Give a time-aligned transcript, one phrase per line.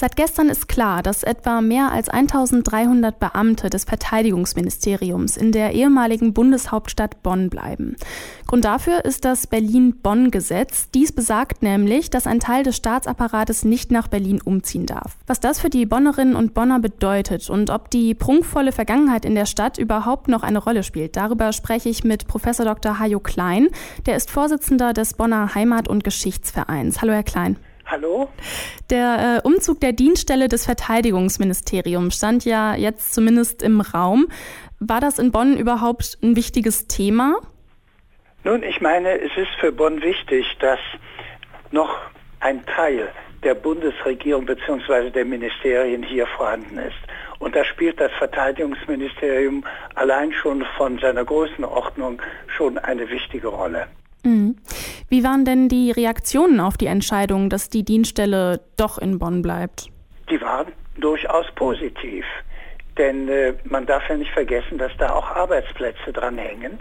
[0.00, 6.32] Seit gestern ist klar, dass etwa mehr als 1300 Beamte des Verteidigungsministeriums in der ehemaligen
[6.32, 7.96] Bundeshauptstadt Bonn bleiben.
[8.46, 10.88] Grund dafür ist das Berlin-Bonn-Gesetz.
[10.94, 15.18] Dies besagt nämlich, dass ein Teil des Staatsapparates nicht nach Berlin umziehen darf.
[15.26, 19.44] Was das für die Bonnerinnen und Bonner bedeutet und ob die prunkvolle Vergangenheit in der
[19.44, 22.98] Stadt überhaupt noch eine Rolle spielt, darüber spreche ich mit Professor Dr.
[23.00, 23.68] Hajo Klein.
[24.06, 27.02] Der ist Vorsitzender des Bonner Heimat- und Geschichtsvereins.
[27.02, 27.58] Hallo, Herr Klein.
[27.90, 28.28] Hallo?
[28.88, 34.28] Der äh, Umzug der Dienststelle des Verteidigungsministeriums stand ja jetzt zumindest im Raum.
[34.78, 37.40] War das in Bonn überhaupt ein wichtiges Thema?
[38.44, 40.78] Nun, ich meine, es ist für Bonn wichtig, dass
[41.72, 41.98] noch
[42.38, 43.08] ein Teil
[43.42, 45.10] der Bundesregierung bzw.
[45.10, 46.96] der Ministerien hier vorhanden ist.
[47.40, 49.64] Und da spielt das Verteidigungsministerium
[49.96, 53.88] allein schon von seiner Größenordnung schon eine wichtige Rolle.
[54.24, 54.56] Mhm.
[55.08, 59.88] Wie waren denn die Reaktionen auf die Entscheidung, dass die Dienststelle doch in Bonn bleibt?
[60.30, 62.24] Die waren durchaus positiv.
[62.98, 66.78] Denn äh, man darf ja nicht vergessen, dass da auch Arbeitsplätze dran hängen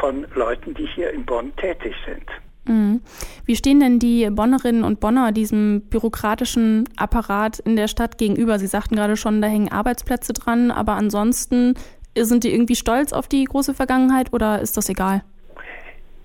[0.00, 2.24] von Leuten, die hier in Bonn tätig sind.
[2.66, 3.02] Mhm.
[3.44, 8.58] Wie stehen denn die Bonnerinnen und Bonner diesem bürokratischen Apparat in der Stadt gegenüber?
[8.58, 11.74] Sie sagten gerade schon, da hängen Arbeitsplätze dran, aber ansonsten
[12.18, 15.22] sind die irgendwie stolz auf die große Vergangenheit oder ist das egal?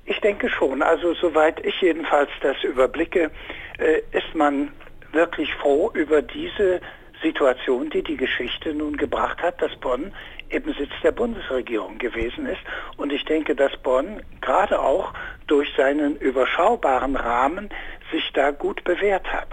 [0.10, 0.82] Ich denke schon.
[0.82, 3.30] Also soweit ich jedenfalls das überblicke,
[3.78, 4.72] äh, ist man
[5.12, 6.82] wirklich froh über diese
[7.22, 10.12] Situation, die die Geschichte nun gebracht hat, dass Bonn
[10.50, 12.62] eben Sitz der Bundesregierung gewesen ist.
[12.98, 15.14] Und ich denke, dass Bonn gerade auch
[15.46, 17.70] durch seinen überschaubaren Rahmen
[18.12, 19.50] sich da gut bewährt hat.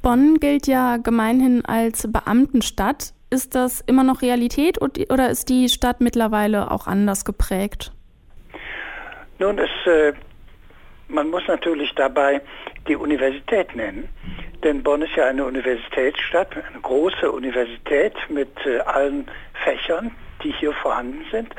[0.00, 3.12] Bonn gilt ja gemeinhin als Beamtenstadt.
[3.28, 7.92] Ist das immer noch Realität oder ist die Stadt mittlerweile auch anders geprägt?
[9.40, 10.12] Nun, es, äh,
[11.08, 12.42] man muss natürlich dabei
[12.86, 14.06] die Universität nennen,
[14.62, 19.26] denn Bonn ist ja eine Universitätsstadt, eine große Universität mit äh, allen
[19.64, 20.10] Fächern,
[20.44, 21.54] die hier vorhanden sind.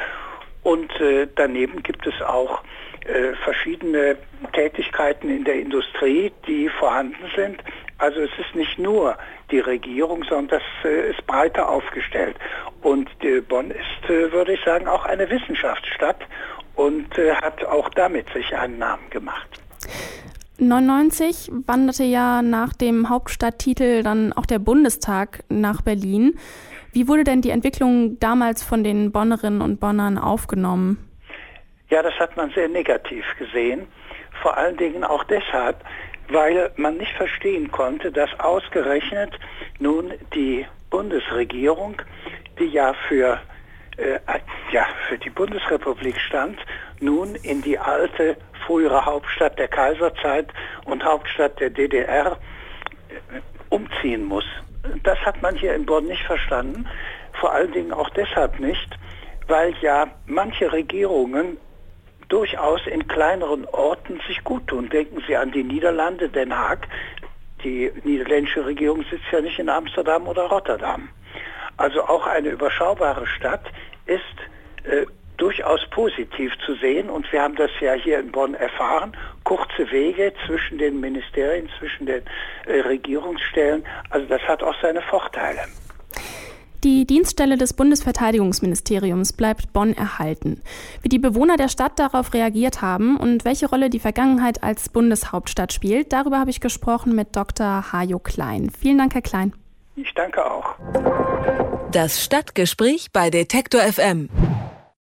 [0.62, 2.62] Und äh, daneben gibt es auch
[3.08, 4.16] äh, verschiedene
[4.54, 7.64] Tätigkeiten in der Industrie, die vorhanden sind.
[7.98, 9.18] Also es ist nicht nur
[9.50, 12.36] die Regierung, sondern das äh, ist breiter aufgestellt.
[12.84, 16.20] Und äh, Bonn ist, würde ich sagen, auch eine Wissenschaftsstadt
[16.82, 19.62] und äh, hat auch damit sich einen Namen gemacht.
[20.58, 26.38] 99 wanderte ja nach dem Hauptstadttitel dann auch der Bundestag nach Berlin.
[26.94, 30.98] Wie wurde denn die Entwicklung damals von den Bonnerinnen und Bonnern aufgenommen?
[31.90, 33.88] Ja, das hat man sehr negativ gesehen.
[34.42, 35.84] Vor allen Dingen auch deshalb,
[36.30, 39.32] weil man nicht verstehen konnte, dass ausgerechnet
[39.80, 41.96] nun die Bundesregierung,
[42.60, 43.40] die ja für
[43.98, 44.20] äh,
[44.72, 46.60] ja, für die Bundesrepublik stand,
[47.00, 50.48] nun in die alte, frühere Hauptstadt der Kaiserzeit
[50.86, 52.38] und Hauptstadt der DDR
[53.10, 53.40] äh,
[53.70, 54.46] umziehen muss.
[55.04, 56.88] Das hat man hier in Bonn nicht verstanden,
[57.40, 58.98] vor allen Dingen auch deshalb nicht,
[59.48, 61.58] weil ja manche Regierungen
[62.30, 64.90] durchaus in kleineren Orten sich gut tun.
[64.90, 66.88] Denken Sie an die Niederlande, Den Haag.
[67.64, 71.10] Die niederländische Regierung sitzt ja nicht in Amsterdam oder Rotterdam.
[71.78, 73.66] Also auch eine überschaubare Stadt
[74.06, 74.24] ist
[74.84, 75.06] äh,
[75.38, 79.18] durchaus positiv zu sehen und wir haben das ja hier in Bonn erfahren.
[79.44, 82.22] Kurze Wege zwischen den Ministerien, zwischen den
[82.68, 85.62] äh, Regierungsstellen, also das hat auch seine Vorteile.
[86.84, 90.62] Die Dienststelle des Bundesverteidigungsministeriums bleibt Bonn erhalten.
[91.04, 95.74] Wie die Bewohner der Stadt darauf reagiert haben und welche Rolle die Vergangenheit als Bundeshauptstadt
[95.74, 97.92] spielt, darüber habe ich gesprochen mit Dr.
[97.92, 98.72] Hajo Klein.
[98.72, 99.54] Vielen Dank, Herr Klein.
[99.96, 100.76] Ich danke auch.
[101.92, 104.30] Das Stadtgespräch bei Detektor FM.